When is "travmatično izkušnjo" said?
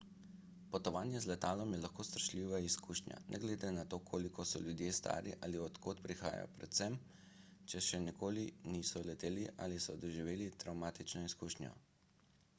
10.65-11.75